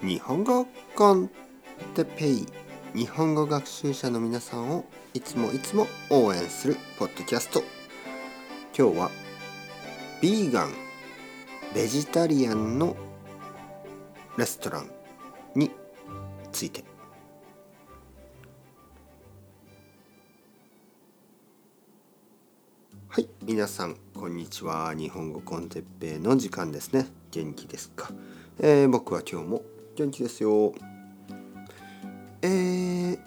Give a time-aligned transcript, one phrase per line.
[0.00, 1.28] 日本語コン
[1.96, 2.46] テペイ
[2.94, 7.64] 日本語学習者の皆さんをいつもいつも応援するポッドキャスト。
[8.78, 9.10] 今日は
[10.22, 10.72] ビーガン
[11.74, 12.96] ベジタリアンの
[14.36, 14.90] レストラン
[15.56, 15.72] に
[16.52, 16.84] ついて。
[23.08, 24.94] はい皆さんこんにちは。
[24.94, 27.06] 日本語コンテッペイの時間ですね。
[27.32, 28.12] 元気ですか、
[28.60, 29.62] えー、僕は今日も
[29.98, 30.72] 元気ですよ。
[32.40, 33.18] えー、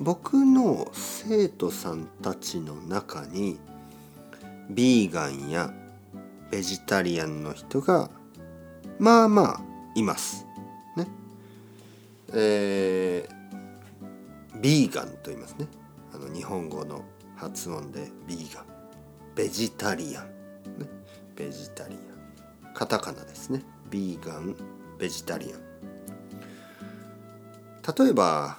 [0.00, 3.58] 僕の生徒さんたちの中に
[4.68, 5.72] ビーガンや
[6.50, 8.10] ベジタリアンの人が
[8.98, 9.60] まあまあ
[9.94, 10.44] います。
[10.94, 11.08] ね。
[12.34, 15.66] えー、ビーガンと言いますね。
[16.12, 17.02] あの日本語の
[17.34, 18.66] 発音でビーガン。
[19.34, 20.24] ベジタリアン、
[20.78, 20.86] ね、
[21.34, 22.74] ベジタリアン。
[22.74, 23.62] カタカナですね。
[23.88, 24.54] ビーガン
[25.02, 25.71] ベジタリアン。
[27.86, 28.58] 例えば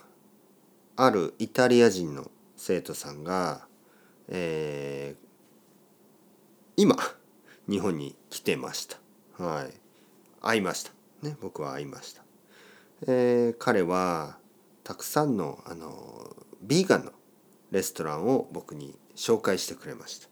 [0.96, 3.68] あるイタリア人の生徒さんが、
[4.28, 6.96] えー、今
[7.68, 8.98] 日本に来てました。
[9.44, 9.74] はい。
[10.42, 10.92] 会いました。
[11.24, 12.24] ね僕は会いました、
[13.08, 14.38] えー、彼は
[14.84, 17.12] たくさんのあのビーガンの
[17.72, 20.28] レストランを僕に紹介してくれました、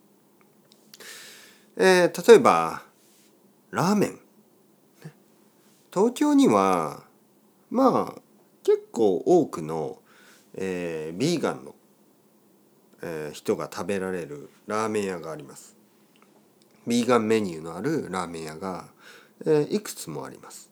[1.78, 2.84] えー、例えば
[3.72, 4.20] ラーメン。
[5.94, 7.04] 東京には
[7.70, 8.22] まあ
[8.64, 10.00] 結構多くの、
[10.56, 11.76] えー、ビーガンの、
[13.02, 15.76] えー、人が食べられるラーメン屋があります。
[16.88, 18.86] ビーガンメニューのあるラーメン屋が、
[19.46, 20.72] えー、いくつもあります。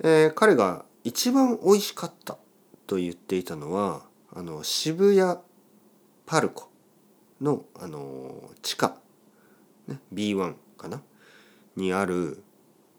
[0.00, 2.36] えー、彼が一番美味しかった
[2.86, 4.02] と言っていたのは
[4.34, 5.38] あの渋谷
[6.26, 6.68] パルコ
[7.40, 8.96] のあの地下、
[9.88, 11.00] ね、B1 かな？
[11.76, 12.42] にある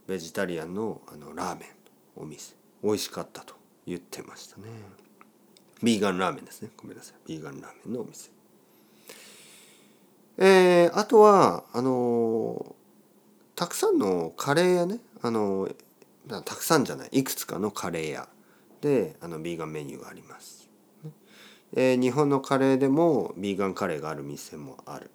[0.07, 1.69] ベジタリアンのあのラーメン
[2.15, 4.63] お店美味しかったと言ってましたね。
[5.83, 6.69] ビーガンラーメンですね。
[6.77, 7.15] ごめんなさい。
[7.27, 8.29] ビーガンラーメンのお店。
[10.37, 12.75] えー、あとはあの
[13.55, 14.99] たくさんのカレー屋ね。
[15.21, 15.69] あの
[16.27, 17.09] たくさんじゃない。
[17.11, 18.27] いくつかのカレー屋。
[18.81, 20.69] であのビーガンメニューがあります、
[21.75, 25.09] えー、日本のカレーでもビーガンカレーがある店もある、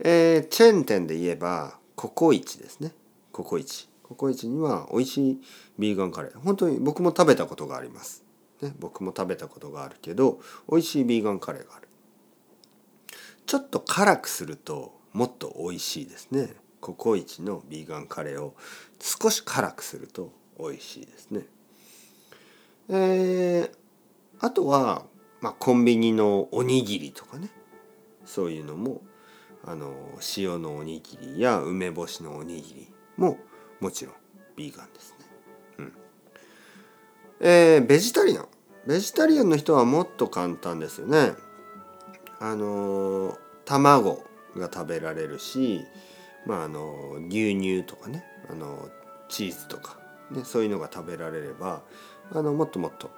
[0.00, 2.92] えー、チェーン店で言えばココイチですね。
[3.30, 3.88] ココイチ。
[4.12, 5.40] ココイチには美味しい
[5.78, 6.38] ビーガンカレー。
[6.38, 8.24] 本当に僕も食べたことがあります、
[8.60, 10.40] ね、僕も食べたことがあるけど
[10.70, 11.88] 美味しいビーガンカレーがある。
[13.46, 16.54] ちょっと辛くするともっと美味しいですね。
[16.80, 18.54] ココイチのビーガンカレーを
[19.00, 21.46] 少し辛くすると美味しいですね。
[22.88, 23.70] えー、
[24.40, 25.04] あとは、
[25.40, 27.50] まあ、コンビニのおにぎりとかね。
[28.24, 29.00] そういうのも
[29.64, 29.92] あの
[30.36, 33.38] 塩のおにぎりや梅干しのおにぎりも
[33.82, 34.14] もちろん
[34.54, 35.26] ビーガンですね。
[35.78, 35.92] うん。
[37.40, 38.48] えー、ベジタリアン。
[38.86, 41.32] ベジタリアンの人はもっと簡単ですよね。
[42.38, 44.22] あの卵
[44.56, 45.84] が食べられるし、
[46.46, 48.88] まああの牛乳とかね、あの
[49.28, 49.98] チーズとか
[50.30, 51.82] ねそういうのが食べられれば、
[52.32, 53.10] あのもっともっと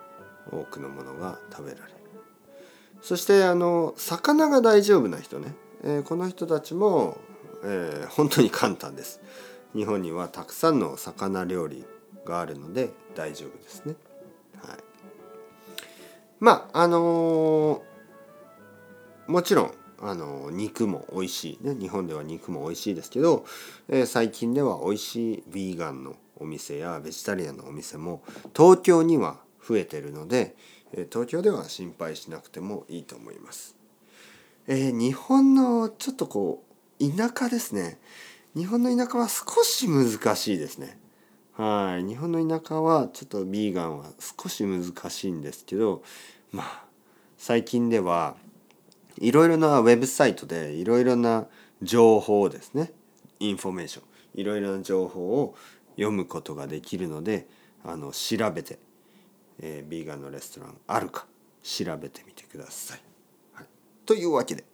[0.50, 1.98] 多くのものが食べられる。
[3.02, 7.18] そしてあの魚が大丈夫な人ね、え、この人たちも、
[7.64, 9.20] えー、本当に簡単です。
[9.74, 11.84] 日本にはたくさんの魚料理
[12.24, 13.94] があるので大丈夫ですね。
[14.62, 14.78] はい、
[16.40, 23.44] まああのー、もちろんあの肉も美味しいね日本では肉も美味しいですけど、
[23.88, 28.22] えー、最近では美味しいヴィーガンのお店やベジタリアンのお店も
[28.56, 30.56] 東京には増えてるので、
[30.92, 33.76] え東京では心配しなくてもいいと思います。
[34.66, 36.62] え、日本のちょっとこ
[37.00, 37.98] う田舎ですね
[38.56, 40.98] 日本の田舎は少し難しいですね。
[41.54, 42.04] はい。
[42.04, 46.02] 日本の田舎はちょっとビーガンは少し難しいんですけど、
[46.52, 46.84] まあ、
[47.36, 48.36] 最近では
[49.18, 51.46] いろいろなウェブサイトでいろいろな
[51.82, 52.92] 情報ですね。
[53.40, 54.04] インフォメーション。
[54.34, 55.56] いろいろな情報を
[55.96, 57.48] 読むことができるので、
[57.84, 58.78] あの、調べて、
[59.60, 61.26] えー、ビーガンのレストランあるか
[61.62, 63.00] 調べてみてください。
[63.52, 63.66] はい、
[64.06, 64.64] というわけで、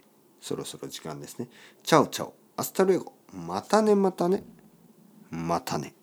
[0.41, 1.49] そろそろ時間ですね。
[1.83, 2.35] チャオチャオ。
[2.57, 3.13] アスタルエゴ。
[3.33, 4.43] またねまたね
[5.31, 5.95] またね。